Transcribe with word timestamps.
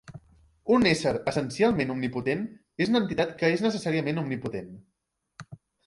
Un 0.77 0.87
ésser 0.91 1.11
essencialment 1.31 1.93
omnipotent 1.97 2.43
és 2.87 2.91
una 2.95 3.03
entitat 3.05 3.39
que 3.43 3.55
és 3.59 3.65
necessàriament 3.69 4.27
omnipotent. 4.27 4.77